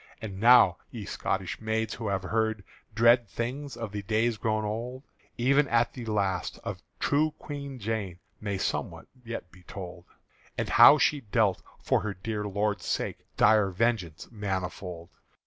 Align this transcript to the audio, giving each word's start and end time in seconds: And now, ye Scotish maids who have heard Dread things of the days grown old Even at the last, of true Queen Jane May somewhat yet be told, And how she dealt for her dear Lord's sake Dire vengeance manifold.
And 0.19 0.39
now, 0.39 0.77
ye 0.89 1.05
Scotish 1.05 1.61
maids 1.61 1.93
who 1.93 2.07
have 2.07 2.23
heard 2.23 2.63
Dread 2.95 3.27
things 3.29 3.77
of 3.77 3.91
the 3.91 4.01
days 4.01 4.37
grown 4.37 4.65
old 4.65 5.03
Even 5.37 5.67
at 5.67 5.93
the 5.93 6.05
last, 6.05 6.57
of 6.63 6.81
true 6.99 7.35
Queen 7.37 7.77
Jane 7.77 8.17
May 8.39 8.57
somewhat 8.57 9.05
yet 9.23 9.51
be 9.51 9.61
told, 9.61 10.05
And 10.57 10.69
how 10.69 10.97
she 10.97 11.21
dealt 11.21 11.61
for 11.77 11.99
her 12.01 12.15
dear 12.15 12.43
Lord's 12.47 12.87
sake 12.87 13.19
Dire 13.37 13.69
vengeance 13.69 14.27
manifold. 14.31 15.11